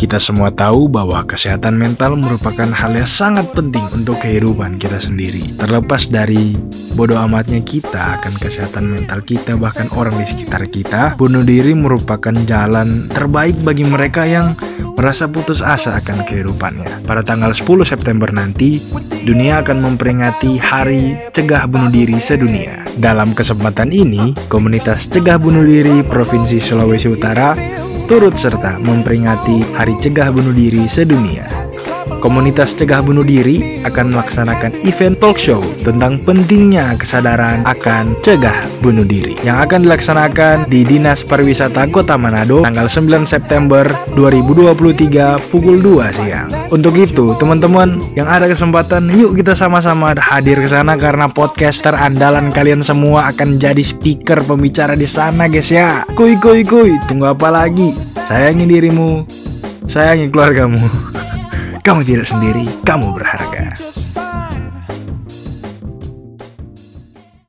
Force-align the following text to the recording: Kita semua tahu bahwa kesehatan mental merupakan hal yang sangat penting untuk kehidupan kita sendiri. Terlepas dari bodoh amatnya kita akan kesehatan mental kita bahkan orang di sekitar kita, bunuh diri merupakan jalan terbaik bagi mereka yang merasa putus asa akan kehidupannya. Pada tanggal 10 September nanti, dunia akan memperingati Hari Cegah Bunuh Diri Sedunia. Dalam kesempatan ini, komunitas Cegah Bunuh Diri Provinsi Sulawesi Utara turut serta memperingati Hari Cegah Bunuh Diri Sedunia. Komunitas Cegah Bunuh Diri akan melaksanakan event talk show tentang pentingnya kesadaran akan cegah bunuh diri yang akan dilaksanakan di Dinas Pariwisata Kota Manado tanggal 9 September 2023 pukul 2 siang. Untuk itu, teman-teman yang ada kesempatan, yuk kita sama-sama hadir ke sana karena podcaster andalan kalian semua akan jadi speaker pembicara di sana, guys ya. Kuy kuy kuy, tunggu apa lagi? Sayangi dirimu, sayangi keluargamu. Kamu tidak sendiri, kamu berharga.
Kita 0.00 0.16
semua 0.16 0.48
tahu 0.48 0.88
bahwa 0.88 1.20
kesehatan 1.28 1.76
mental 1.76 2.16
merupakan 2.16 2.64
hal 2.72 2.96
yang 2.96 3.04
sangat 3.04 3.52
penting 3.52 3.84
untuk 3.92 4.16
kehidupan 4.24 4.80
kita 4.80 4.96
sendiri. 4.96 5.52
Terlepas 5.60 6.08
dari 6.08 6.56
bodoh 6.96 7.20
amatnya 7.20 7.60
kita 7.60 8.16
akan 8.16 8.32
kesehatan 8.40 8.88
mental 8.88 9.20
kita 9.20 9.60
bahkan 9.60 9.92
orang 9.92 10.16
di 10.16 10.24
sekitar 10.24 10.64
kita, 10.72 11.20
bunuh 11.20 11.44
diri 11.44 11.76
merupakan 11.76 12.32
jalan 12.48 13.12
terbaik 13.12 13.60
bagi 13.60 13.84
mereka 13.84 14.24
yang 14.24 14.56
merasa 14.96 15.28
putus 15.28 15.60
asa 15.60 16.00
akan 16.00 16.24
kehidupannya. 16.24 17.04
Pada 17.04 17.20
tanggal 17.20 17.52
10 17.52 17.84
September 17.84 18.32
nanti, 18.32 18.80
dunia 19.28 19.60
akan 19.60 19.84
memperingati 19.84 20.56
Hari 20.56 21.28
Cegah 21.28 21.68
Bunuh 21.68 21.92
Diri 21.92 22.16
Sedunia. 22.16 22.88
Dalam 22.96 23.36
kesempatan 23.36 23.92
ini, 23.92 24.32
komunitas 24.48 25.12
Cegah 25.12 25.36
Bunuh 25.36 25.68
Diri 25.68 26.00
Provinsi 26.08 26.56
Sulawesi 26.56 27.12
Utara 27.12 27.79
turut 28.10 28.34
serta 28.34 28.74
memperingati 28.82 29.62
Hari 29.78 29.94
Cegah 30.02 30.34
Bunuh 30.34 30.50
Diri 30.50 30.82
Sedunia. 30.90 31.59
Komunitas 32.20 32.76
Cegah 32.76 33.00
Bunuh 33.00 33.24
Diri 33.24 33.80
akan 33.82 34.12
melaksanakan 34.12 34.84
event 34.84 35.16
talk 35.16 35.40
show 35.40 35.64
tentang 35.80 36.20
pentingnya 36.22 36.92
kesadaran 37.00 37.64
akan 37.64 38.12
cegah 38.20 38.68
bunuh 38.84 39.08
diri 39.08 39.36
yang 39.40 39.60
akan 39.64 39.88
dilaksanakan 39.88 40.68
di 40.68 40.84
Dinas 40.84 41.24
Pariwisata 41.24 41.88
Kota 41.88 42.20
Manado 42.20 42.60
tanggal 42.60 42.86
9 42.86 43.24
September 43.24 43.88
2023 44.12 45.50
pukul 45.50 45.80
2 45.80 46.16
siang. 46.20 46.48
Untuk 46.70 46.94
itu, 47.00 47.34
teman-teman 47.34 47.98
yang 48.14 48.30
ada 48.30 48.46
kesempatan, 48.46 49.10
yuk 49.10 49.34
kita 49.34 49.58
sama-sama 49.58 50.14
hadir 50.14 50.60
ke 50.62 50.68
sana 50.70 50.94
karena 50.94 51.26
podcaster 51.26 51.96
andalan 51.96 52.54
kalian 52.54 52.84
semua 52.84 53.32
akan 53.34 53.58
jadi 53.58 53.82
speaker 53.82 54.44
pembicara 54.46 54.94
di 54.94 55.08
sana, 55.08 55.50
guys 55.50 55.72
ya. 55.72 56.06
Kuy 56.14 56.38
kuy 56.38 56.62
kuy, 56.62 56.94
tunggu 57.10 57.32
apa 57.32 57.50
lagi? 57.50 57.90
Sayangi 58.28 58.70
dirimu, 58.70 59.26
sayangi 59.90 60.30
keluargamu. 60.30 61.09
Kamu 61.90 62.06
tidak 62.06 62.22
sendiri, 62.22 62.70
kamu 62.86 63.18
berharga. 63.18 63.74